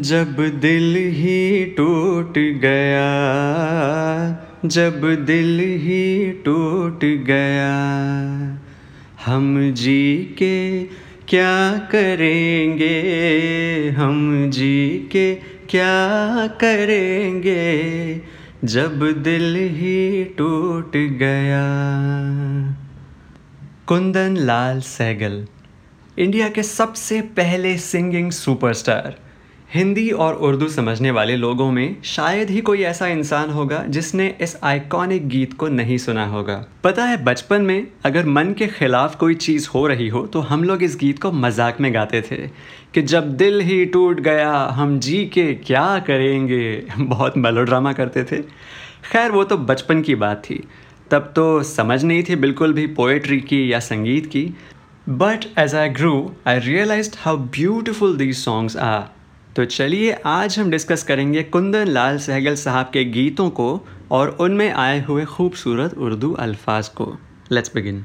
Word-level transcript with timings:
जब 0.00 0.36
दिल 0.60 0.96
ही 0.96 1.64
टूट 1.64 2.38
गया, 2.38 3.08
जब 4.64 5.24
दिल 5.24 5.60
ही 5.60 6.32
टूट 6.32 7.04
गया, 7.04 7.72
हम 9.26 9.72
जी 9.72 10.16
के 10.38 10.84
क्या 11.28 11.78
करेंगे, 11.92 13.00
हम 13.90 14.50
जी 14.50 15.08
के 15.12 15.34
क्या 15.68 16.46
करेंगे, 16.46 18.20
जब 18.64 19.22
दिल 19.22 19.56
ही 19.56 20.24
टूट 20.24 20.96
गया। 20.96 21.64
कुंदन 23.86 24.36
लाल 24.36 24.80
सहगल, 24.80 25.46
इंडिया 26.18 26.48
के 26.48 26.62
सबसे 26.62 27.20
पहले 27.20 27.78
सिंगिंग 27.78 28.30
सुपरस्टार। 28.30 29.31
हिंदी 29.74 30.10
और 30.10 30.34
उर्दू 30.34 30.68
समझने 30.68 31.10
वाले 31.10 31.36
लोगों 31.36 31.70
में 31.72 31.96
शायद 32.04 32.50
ही 32.50 32.60
कोई 32.60 32.82
ऐसा 32.82 33.06
इंसान 33.06 33.50
होगा 33.50 33.82
जिसने 33.88 34.26
इस 34.40 34.56
आइकॉनिक 34.62 35.28
गीत 35.28 35.52
को 35.52 35.68
नहीं 35.68 35.96
सुना 35.98 36.26
होगा। 36.26 36.56
पता 36.84 37.04
है, 37.04 37.24
बचपन 37.24 37.62
में 37.62 37.86
अगर 38.04 38.26
मन 38.26 38.52
के 38.52 38.66
खिलाफ 38.66 39.16
कोई 39.16 39.34
चीज़ 39.34 39.68
हो 39.68 39.86
रही 39.86 40.08
हो 40.08 40.26
तो 40.26 40.40
हम 40.40 40.64
लोग 40.64 40.82
इस 40.82 40.96
गीत 40.96 41.22
को 41.22 41.32
मज़ाक 41.32 41.80
में 41.80 41.94
गाते 41.94 42.20
थे 42.22 42.36
कि 42.94 43.02
जब 43.02 43.36
दिल 43.36 43.60
ही 43.60 43.84
टूट 43.86 44.20
गया, 44.20 44.52
हम 44.52 44.98
जी 44.98 45.24
के 45.26 45.54
क्या 45.54 45.98
करेंगे? 45.98 46.84
बहुत 46.98 47.38
मेलोड्रामा 47.38 47.92
करते 47.92 48.24
थे। 48.24 48.42
खैर, 49.12 49.30
वो 49.30 49.44
तो 49.44 49.56
बचपन 49.56 50.02
की 50.02 50.14
बात 50.14 50.42
थी। 50.50 50.62
तब 51.10 51.32
तो 51.36 51.62
समझ 51.62 52.02
नहीं 52.04 52.22
थी 52.22 52.36
बिल्कुल 52.36 52.72
भी 52.72 52.86
पोएट्री 52.86 53.40
की 53.40 53.72
या 53.72 53.80
संगीत 53.80 54.26
की। 54.26 54.48
But 55.08 55.46
as 55.58 55.74
I 55.74 55.88
grew 55.88 56.14
I 56.46 56.58
realise 56.58 57.10
how 57.18 57.36
beautiful 57.36 58.16
these 58.16 58.36
songs 58.36 58.76
are 58.76 59.11
तो 59.56 59.64
चलिए 59.64 60.12
आज 60.26 60.58
हम 60.58 60.70
डिस्कस 60.70 61.02
करेंगे 61.02 61.42
कुंदन 61.42 61.88
लाल 61.88 62.18
सहगल 62.18 62.54
साहब 62.54 62.90
के 62.92 63.04
गीतों 63.04 63.48
को 63.50 63.66
और 64.10 64.28
उनमें 64.40 64.70
आए 64.72 65.04
हुए 65.04 65.24
खूबसूरत 65.24 65.94
उर्दू 65.98 66.32
अल्फाज 66.40 66.88
को। 66.88 67.06
लेट्स 67.52 67.74
बिगिन 67.74 67.98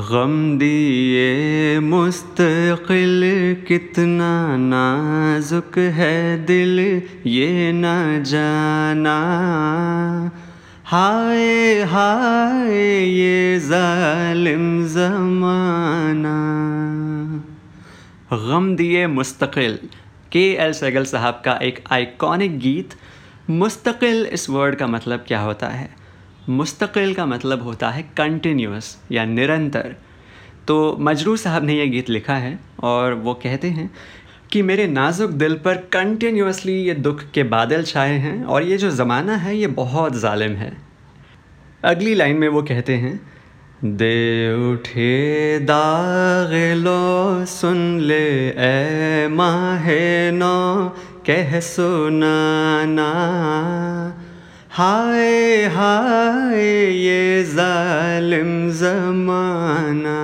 गम 0.00 0.36
दिए 0.58 1.80
मुस्तकिल 1.80 3.22
कितना 3.68 4.30
नाजुक 4.56 5.78
है 5.78 6.44
दिल, 6.46 6.78
ये 7.26 7.72
न 7.74 8.22
जाना। 8.26 9.18
हाय 10.84 11.82
हाय, 11.82 12.76
ये 13.10 13.58
जालिम 13.60 14.66
जमाना। 14.86 16.38
गम 18.48 18.74
दिए 18.76 19.06
मुस्तकिल 19.06 19.78
के 20.32 20.40
एल 20.54 20.72
सैगल 20.72 21.04
साहब 21.04 21.42
का 21.44 21.52
एक 21.62 21.82
आइकॉनिक 21.90 22.58
गीत, 22.58 22.94
मुस्तकिल 23.50 24.26
इस 24.26 24.48
वर्ड 24.50 24.74
का 24.74 24.86
मतलब 24.86 25.24
क्या 25.28 25.40
होता 25.40 25.68
है? 25.68 25.88
मुस्तकिल 26.48 27.14
का 27.14 27.26
मतलब 27.26 27.62
होता 27.62 27.90
है 27.90 28.02
कंटिन्यूस 28.16 28.96
या 29.12 29.24
निरंतर। 29.24 29.94
तो 30.68 30.96
मजरू 31.00 31.36
साहब 31.36 31.64
ने 31.64 31.74
यह 31.74 31.90
गीत 31.90 32.10
लिखा 32.10 32.34
है 32.34 32.58
और 32.80 33.14
वो 33.14 33.34
कहते 33.34 33.68
हैं 33.68 33.90
कि 34.52 34.62
मेरे 34.62 34.86
नाजुक 34.86 35.30
दिल 35.30 35.54
पर 35.54 35.76
कंटिन्यूसली 35.92 36.72
ये 36.72 36.94
दुख 36.94 37.22
के 37.30 37.42
बादल 37.42 37.82
छाए 37.82 38.18
हैं 38.18 38.44
और 38.44 38.62
ये 38.62 38.76
जो 38.78 38.90
ज़माना 38.90 39.36
है, 39.36 39.56
ये 39.56 39.66
बहुत 39.66 40.24
ालिम 40.24 40.52
है। 40.52 40.76
अगली 41.84 42.14
लाइन 42.14 42.36
में 42.36 42.48
वो 42.48 42.62
कहते 42.62 42.94
हैं 42.96 43.37
दे 43.84 44.72
उठे 44.72 45.58
दाग 45.58 46.52
लो, 46.76 47.44
सुन 47.44 48.00
ले, 48.00 48.48
ए 48.48 49.28
माहे 49.30 50.30
नो 50.30 50.88
कह 51.26 51.60
सुनाना। 51.60 53.10
हाय 54.70 55.64
हाय, 55.64 56.60
ये 56.96 57.44
जालिम 57.44 58.70
जमाना। 58.70 60.18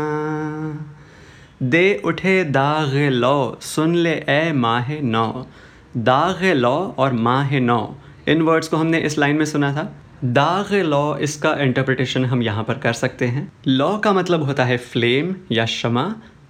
दे 1.63 2.03
उठे 2.05 2.45
दाग 2.45 2.95
लो, 2.95 3.59
सुन 3.61 3.95
ले, 3.95 4.25
ए 4.29 4.53
माह 4.55 5.01
नौ 5.03 5.47
दाग 5.97 6.45
लो 6.45 6.95
और 6.99 7.13
माहे 7.13 7.61
नौ 7.61 7.95
इन 8.29 8.43
वर्ड्स 8.43 8.69
को 8.69 8.77
हमने 8.77 8.99
इस 8.99 9.19
लाइन 9.19 9.37
में 9.37 9.45
सुना 9.45 9.73
था। 9.73 9.93
दाग 10.25 10.73
लॉ 10.75 11.17
इसका 11.19 11.53
इंटरप्रिटेशन 11.61 12.25
हम 12.25 12.43
यहाँ 12.43 12.63
पर 12.65 12.79
कर 12.79 12.93
सकते 12.93 13.27
हैं। 13.27 13.51
लॉ 13.67 13.97
का 13.99 14.13
मतलब 14.13 14.43
होता 14.43 14.65
है 14.65 14.77
फ्लेम 14.77 15.35
या 15.53 15.67
शमा 15.67 16.05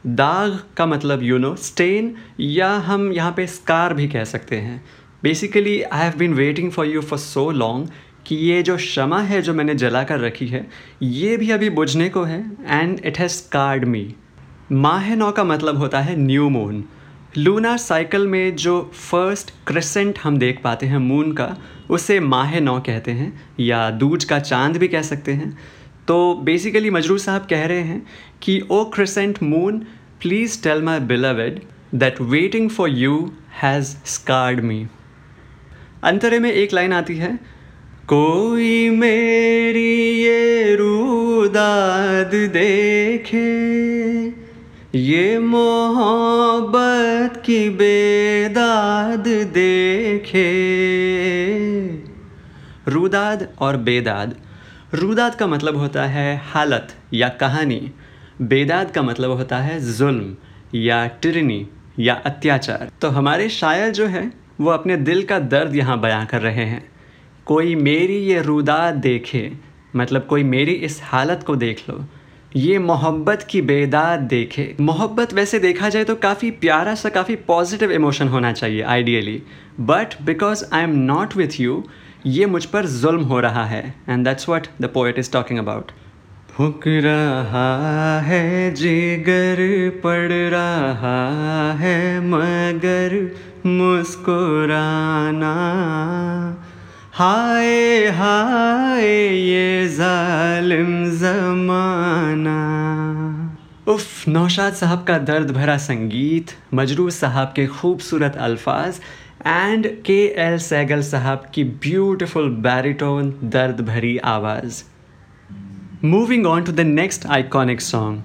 दाग 0.06 0.58
का 0.76 0.86
मतलब 0.86 1.22
यू 1.22 1.38
नो 1.38 1.54
स्टेन 1.56 2.14
या 2.40 2.68
हम 2.86 3.10
यहाँ 3.12 3.32
पे 3.32 3.46
स्कार 3.46 3.94
भी 3.94 4.08
कह 4.08 4.24
सकते 4.24 4.56
हैं। 4.56 4.82
Basically 5.22 5.80
I 5.82 6.02
have 6.02 6.18
been 6.18 6.34
waiting 6.34 6.70
for 6.70 6.86
you 6.86 7.00
for 7.00 7.18
so 7.18 7.50
long 7.50 7.88
कि 8.26 8.36
ये 8.36 8.62
जो 8.62 8.76
शमा 8.78 9.20
है 9.22 9.42
जो 9.42 9.54
मैंने 9.54 9.74
जला 9.74 10.02
कर 10.02 10.20
रखी 10.20 10.46
है, 10.46 10.66
ये 11.02 11.36
भी 11.36 11.50
अभी 11.50 11.70
बुझने 11.70 12.08
को 12.08 12.22
है 12.24 12.40
and 12.60 13.00
it 13.00 13.18
has 13.18 13.32
scared 13.32 13.84
me 13.84 14.14
माह 14.72 15.14
नौ 15.14 15.30
का 15.32 15.44
मतलब 15.44 15.78
होता 15.78 16.00
है 16.00 16.16
न्यू 16.16 16.48
मून 16.48 16.84
लूनार 17.38 17.78
साइकिल 17.78 18.26
में 18.26 18.56
जो 18.56 18.90
फ़र्स्ट 18.94 19.50
क्रिसेंट 19.66 20.18
हम 20.22 20.36
देख 20.38 20.60
पाते 20.64 20.86
हैं 20.86 20.98
मून 20.98 21.32
का, 21.32 21.56
उसे 21.90 22.18
माह 22.20 22.58
नौ 22.60 22.78
कहते 22.80 23.10
हैं, 23.10 23.42
या 23.60 23.90
दूज 23.90 24.24
का 24.24 24.38
चाँद 24.38 24.76
भी 24.76 24.88
कह 24.88 25.02
सकते 25.02 25.32
हैं। 25.32 25.58
तो 26.08 26.34
बेसिकली 26.34 26.90
मजरू 26.90 27.18
साहब 27.18 27.46
कह 27.50 27.64
रहे 27.66 27.80
हैं 27.80 28.06
कि, 28.42 28.60
ओ 28.70 28.84
crescent 28.84 29.42
moon 29.42 29.78
please 30.20 30.62
tell 30.62 30.82
my 30.82 31.00
beloved 31.00 31.60
that 31.94 32.20
waiting 32.20 32.70
for 32.70 32.88
you 32.90 33.32
has 33.62 33.96
scared 34.06 34.60
me 34.60 34.86
अंतरे 36.04 36.38
में 36.38 36.52
एक 36.52 36.72
लाइन 36.72 36.92
आती 36.92 37.16
है, 37.16 37.38
कोई 38.06 38.90
मेरी 38.90 40.22
ये 40.22 40.74
रूदाद 40.76 42.34
देखे 42.52 43.73
की 47.44 47.68
बेदाद 47.70 49.28
देखे। 49.52 50.48
रुदाद 52.88 53.48
और 53.58 53.76
बेदाद। 53.76 54.34
रुदाद 54.94 55.34
का 55.34 55.46
मतलब 55.46 55.76
होता 55.76 56.04
है 56.06 56.40
हालत 56.44 56.94
या 57.14 57.28
कहानी। 57.28 57.90
बेदाद 58.42 58.90
का 58.90 59.02
मतलब 59.02 59.30
होता 59.30 59.58
है 59.58 59.78
जुल्म 59.92 60.34
या 60.74 61.06
टिरनी 61.06 61.66
या 61.98 62.14
अत्याचार। 62.14 62.90
तो 63.00 63.08
हमारे 63.08 63.48
शायर 63.48 63.90
जो 63.90 64.06
है, 64.06 64.32
वो 64.60 64.70
अपने 64.70 64.96
दिल 64.96 65.22
का 65.22 65.38
दर्द 65.38 65.76
यहाँ 65.76 66.00
बयां 66.00 66.26
कर 66.26 66.40
रहे 66.40 66.64
हैं। 66.64 66.84
कोई 67.46 67.74
मेरी 67.74 68.16
ये 68.16 68.42
रुदाद 68.42 68.94
देखे 68.94 69.52
मतलब 69.96 70.26
कोई 70.26 70.42
मेरी 70.44 70.72
इस 70.72 71.00
हालत 71.04 71.44
को 71.46 71.56
देख 71.56 71.82
लो 71.90 72.04
ये 72.54 72.78
मोहब्बत 72.78 73.42
की 73.50 73.60
बेदाद 73.62 74.20
देखे। 74.20 74.64
मोहब्बत 74.80 75.32
वैसे 75.34 75.58
देखा 75.58 75.88
जाए 75.88 76.04
तो 76.04 76.14
काफ़ी 76.16 76.50
प्यारा 76.50 76.94
सा, 76.94 77.08
काफ़ी 77.08 77.36
पॉजिटिव 77.46 77.92
इमोशन 77.92 78.28
होना 78.28 78.52
चाहिए 78.52 78.82
ideally 78.82 79.42
but 79.80 80.14
because 80.22 80.64
I 80.72 80.82
am 80.82 80.90
not 80.96 81.36
with 81.36 81.60
you 81.60 81.82
ये 82.26 82.46
मुझ 82.46 82.64
पर 82.64 82.86
जुल्म 82.86 83.22
हो 83.22 83.40
रहा 83.40 83.64
है। 83.64 83.82
And 84.08 84.24
that's 84.24 84.48
what 84.48 84.66
the 84.80 84.90
poet 84.94 85.18
is 85.18 85.30
talking 85.32 85.58
about 85.58 85.90
फुक 86.50 86.82
रहा 86.86 88.20
है, 88.20 88.74
जिगर 88.74 89.62
पड़ 90.04 90.32
रहा 90.52 91.72
है, 91.72 92.20
मगर 92.20 93.16
मुस्कुराना। 93.66 95.54
हाय 97.14 98.06
हाय, 98.10 99.06
ये 99.40 99.88
जालिम 99.88 100.88
जमाना। 101.10 102.54
उफ, 103.88 104.28
नौशाद 104.28 104.72
साहब 104.72 105.04
का 105.08 105.18
दर्द 105.18 105.50
भरा 105.50 105.76
संगीत 105.76 106.50
मजरू 106.74 107.08
साहब 107.10 107.52
के 107.56 107.66
खूबसूरत 107.66 108.36
अल्फाज 108.36 108.98
एंड 109.46 109.86
के 110.02 110.16
एल 110.36 110.58
सैगल 110.58 111.02
साहब 111.02 111.44
की 111.54 111.64
ब्यूटिफुल 111.84 112.48
बैरिटोन 112.64 113.30
दर्द 113.44 113.80
भरी 113.80 114.16
आवाज़। 114.32 114.82
Moving 116.04 116.46
on 116.46 116.62
to 116.62 116.72
the 116.72 116.80
next 116.80 117.26
iconic 117.26 117.80
song 117.80 118.22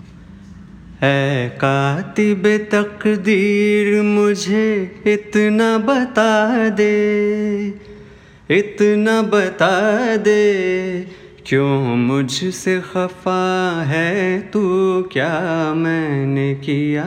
है 1.01 1.49
कातिब 1.49 2.47
तकदीर, 2.71 4.01
मुझे 4.01 4.65
इतना 5.07 5.77
बता 5.77 6.69
दे। 6.69 7.88
इतना 8.51 9.21
बता 9.21 10.15
दे, 10.17 11.01
क्यों 11.45 11.95
मुझसे 11.95 12.81
खफा 12.81 13.83
है? 13.87 14.41
तू 14.41 14.61
क्या 15.03 15.73
मैंने 15.73 16.55
किया 16.55 17.03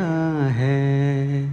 है? 0.48 1.50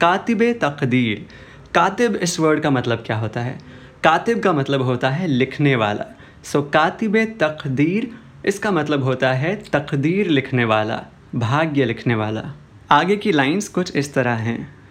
कातिब 0.00 0.42
तकदीर। 0.42 1.26
कातिब 1.74 2.16
इस 2.16 2.40
वर्ड 2.40 2.60
का 2.60 2.70
मतलब 2.70 3.02
क्या 3.06 3.16
होता 3.16 3.40
है? 3.40 3.58
कातिब 4.04 4.40
का 4.40 4.52
मतलब 4.52 4.82
होता 4.82 5.10
है 5.10 5.26
लिखने 5.26 5.76
वाला। 5.76 6.04
सो 6.44 6.62
कातिब 6.62 7.16
तकदीर, 7.40 8.10
इसका 8.46 8.70
मतलब 8.70 9.02
होता 9.02 9.32
है 9.32 9.62
तकदीर 9.72 10.28
लिखने 10.28 10.64
वाला, 10.64 11.02
भाग्य 11.34 11.84
लिखने 11.84 12.14
वाला। 12.14 12.54
आगे 12.90 13.16
की 13.16 13.32
लाइंस 13.32 13.68
कुछ 13.68 13.96
इस 13.96 14.14
तरह 14.14 14.32
हैं। 14.32 14.83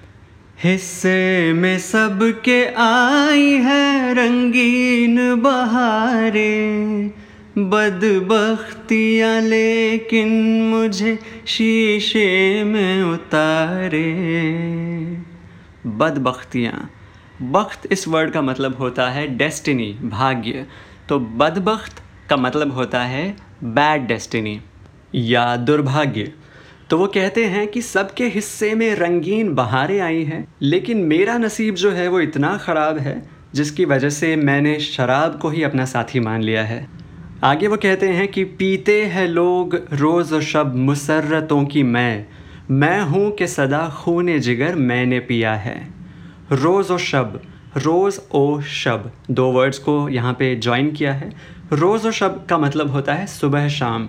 हिस्से 0.57 1.53
में 1.53 1.79
सबके 1.79 2.65
आई 2.65 3.51
है 3.51 4.13
रंगीन 4.13 5.41
बहारें, 5.41 7.11
बदबख्तियाँ 7.57 9.41
लेकिन 9.41 10.29
मुझे 10.61 11.19
शीशे 11.47 12.63
में 12.63 13.03
उतारे। 13.03 14.13
बदबख्तियाँ। 15.87 16.89
बख्त 17.41 17.91
इस 17.91 18.07
वर्ड 18.07 18.31
का 18.31 18.41
मतलब 18.41 18.75
होता 18.75 19.09
है 19.09 19.27
डेस्टिनी 19.27 19.93
भाग्य। 20.03 20.65
तो 21.09 21.19
बदबख्त 21.19 22.01
का 22.29 22.37
मतलब 22.37 22.71
होता 22.71 23.03
है 23.03 23.35
बैड 23.63 24.07
डेस्टिनी 24.07 24.61
या 25.15 25.55
दुर्भाग्य। 25.57 26.31
तो 26.89 26.97
वो 26.97 27.07
कहते 27.07 27.45
हैं 27.45 27.67
कि 27.67 27.81
सबके 27.81 28.25
हिस्से 28.27 28.73
में 28.75 28.93
रंगीन 28.95 29.53
बहारें 29.55 29.99
आई 29.99 30.23
हैं, 30.23 30.47
लेकिन 30.61 30.97
मेरा 30.97 31.37
नसीब 31.37 31.75
जो 31.75 31.91
है 31.91 32.07
वो 32.07 32.19
इतना 32.19 32.57
ख़राब 32.57 32.97
है, 32.97 33.21
जिसकी 33.55 33.85
वजह 33.85 34.09
से 34.09 34.35
मैंने 34.35 34.79
शराब 34.79 35.39
को 35.41 35.49
ही 35.49 35.63
अपना 35.63 35.85
साथी 35.85 36.19
मान 36.19 36.41
लिया 36.41 36.63
है। 36.63 36.87
आगे 37.43 37.67
वो 37.67 37.77
कहते 37.77 38.09
हैं 38.09 38.27
कि 38.27 38.43
पीते 38.43 39.01
हैं 39.05 39.27
लोग 39.27 39.75
रोज़ 39.93 40.33
और 40.33 40.41
शब 40.41 40.75
मुसरतों 40.75 41.63
की 41.65 41.83
मैं 41.83 42.25
मैं 42.71 43.01
हूँ 43.01 43.31
कि 43.31 43.47
सदा 43.47 43.87
खून 43.95 44.37
जिगर 44.39 44.75
मैंने 44.75 45.19
पिया 45.19 45.53
है। 45.55 45.75
रोज़ 46.51 46.91
और 46.91 46.99
शब, 46.99 47.41
रोज़ 47.77 48.19
ओ 48.31 48.61
शब, 48.61 49.11
दो 49.31 49.51
वर्ड्स 49.51 49.79
को 49.79 50.07
यहाँ 50.09 50.33
पे 50.33 50.55
ज्वाइन 50.55 50.91
किया 50.91 51.13
है। 51.13 51.31
रोज़ 51.73 52.05
और 52.05 52.13
शब 52.13 52.45
का 52.49 52.57
मतलब 52.57 52.91
होता 52.91 53.13
है 53.13 53.27
सुबह 53.27 53.67
शाम। 53.69 54.07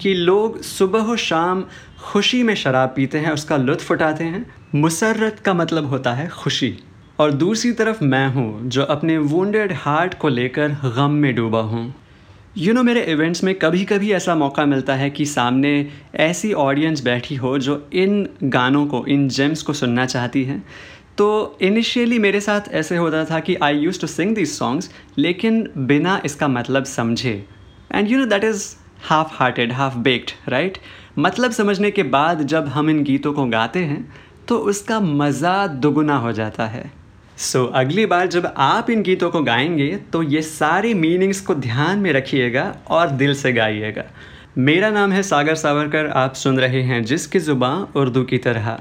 कि 0.00 0.14
लोग 0.14 0.60
सुबह 0.62 0.98
और 1.00 1.18
शाम 1.18 1.64
खुशी 2.02 2.42
में 2.42 2.54
शराब 2.54 2.92
पीते 2.96 3.18
हैं 3.18 3.30
उसका 3.30 3.56
लुत्फ़ 3.56 3.92
उठाते 3.92 4.24
हैं। 4.24 4.46
मुसरत 4.74 5.38
का 5.38 5.54
मतलब 5.54 5.86
होता 5.86 6.12
है 6.12 6.28
खुशी। 6.28 6.74
और 7.20 7.32
दूसरी 7.32 7.72
तरफ़ 7.72 8.04
मैं 8.04 8.26
हूँ 8.28 8.68
जो 8.68 8.82
अपने 8.82 9.18
वुंडेड 9.18 9.72
हार्ट 9.72 10.14
को 10.14 10.28
लेकर 10.28 10.76
गम 10.96 11.10
में 11.10 11.34
डूबा 11.34 11.60
हूँ। 11.60 11.94
यू 12.56 12.64
you 12.64 12.74
नो 12.74 12.80
know, 12.80 12.86
मेरे 12.86 13.02
इवेंट्स 13.12 13.42
में 13.44 13.54
कभी 13.54 13.84
कभी 13.84 14.12
ऐसा 14.12 14.34
मौका 14.34 14.64
मिलता 14.64 14.94
है 14.94 15.10
कि 15.10 15.24
सामने 15.26 15.90
ऐसी 16.14 16.52
ऑडियंस 16.52 17.02
बैठी 17.04 17.36
हो 17.36 17.58
जो 17.58 17.76
इन 17.92 18.28
गानों 18.42 18.86
को 18.86 19.04
इन 19.06 19.28
जेम्स 19.28 19.62
को 19.62 19.72
सुनना 19.72 20.06
चाहती 20.06 20.44
है। 20.44 20.62
तो 21.18 21.58
इनिशियली 21.62 22.18
मेरे 22.18 22.40
साथ 22.40 22.72
ऐसे 22.72 22.96
होता 22.96 23.24
था 23.24 23.40
कि 23.40 23.54
I 23.54 23.78
use 23.78 24.00
to 24.00 24.06
sing 24.06 24.34
this 24.34 24.58
songs 24.58 24.90
लेकिन 25.18 25.68
बिना 25.76 26.20
इसका 26.24 26.48
मतलब 26.48 26.84
समझे। 26.84 27.44
And 27.94 28.10
you 28.10 28.18
know 28.18 28.26
that 28.26 28.44
is 28.44 28.64
half 29.04 29.32
hearted 29.32 29.72
half 29.72 29.96
baked 29.98 30.30
right 30.48 30.78
मतलब 31.18 31.50
समझने 31.50 31.90
के 31.90 32.02
बाद 32.02 32.42
जब 32.42 32.68
हम 32.68 32.90
इन 32.90 33.02
गीतों 33.04 33.32
को 33.32 33.44
गाते 33.46 33.78
हैं 33.78 34.14
तो 34.48 34.58
उसका 34.58 35.00
मज़ा 35.00 35.66
दुगुना 35.66 36.16
हो 36.16 36.32
जाता 36.32 36.66
है। 36.66 36.90
सो 37.36 37.64
so, 37.64 37.72
अगली 37.74 38.06
बार 38.06 38.26
जब 38.26 38.52
आप 38.56 38.90
इन 38.90 39.02
गीतों 39.02 39.30
को 39.30 39.42
गाएँगे 39.42 39.88
तो 40.12 40.22
ये 40.22 40.42
सारे 40.42 40.94
मीनिंग्स 40.94 41.40
को 41.40 41.54
ध्यान 41.54 41.98
में 41.98 42.12
रखिएगा 42.12 42.64
और 42.88 43.10
दिल 43.12 43.34
से 43.34 43.52
गाइएगा। 43.52 44.04
मेरा 44.58 44.90
नाम 44.90 45.12
है 45.12 45.22
सागर 45.22 45.54
सावरकर 45.54 46.06
आप 46.06 46.34
सुन 46.34 46.60
रहे 46.60 46.82
हैं 46.82 47.02
जिसकी 47.04 47.38
ज़ुबान 47.38 47.86
उर्दू 47.96 48.22
की 48.22 48.38
तरह। 48.38 48.78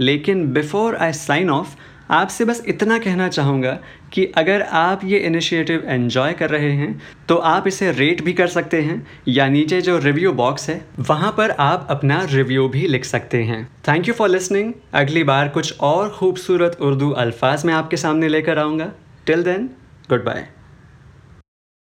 लेकिन 0.00 0.46
बिफ़ोर 0.52 0.96
आई 0.96 1.12
साइन 1.12 1.50
ऑफ़ 1.50 1.74
आपसे 2.10 2.44
बस 2.44 2.62
इतना 2.66 2.98
कहना 2.98 3.28
चाहूँगा 3.28 3.78
कि 4.12 4.24
अगर 4.36 4.62
आप 4.62 5.04
ये 5.04 5.18
इनिशिएटिव 5.18 5.84
एन्जॉय 5.88 6.32
कर 6.32 6.50
रहे 6.50 6.70
हैं 6.72 7.00
तो 7.28 7.36
आप 7.36 7.66
इसे 7.66 7.90
रेट 7.92 8.22
भी 8.24 8.32
कर 8.32 8.46
सकते 8.48 8.80
हैं, 8.82 9.06
या 9.28 9.48
नीचे 9.48 9.80
जो 9.80 9.98
रिव्यू 9.98 10.32
बॉक्स 10.32 10.68
है, 10.70 10.80
वहाँ 11.00 11.34
पर 11.36 11.50
आप 11.50 11.86
अपना 11.90 12.22
रिव्यू 12.30 12.68
भी 12.68 12.86
लिख 12.86 13.04
सकते 13.04 13.42
हैं। 13.42 13.66
थैंक 13.88 14.08
यू 14.08 14.14
फॉर 14.14 14.28
लिसनिंग 14.28 14.72
अगली 14.94 15.24
बार 15.24 15.48
कुछ 15.48 15.78
और 15.80 16.10
खूबसूरत 16.10 16.76
उर्दू 16.80 17.10
अल्फाज 17.10 17.64
में 17.64 17.74
आपके 17.74 17.96
सामने 17.96 18.28
लेकर 18.28 18.58
आऊँगा। 18.58 18.90
Till 19.26 19.42
then 19.42 19.70
good 20.10 20.24
bye 20.24 20.46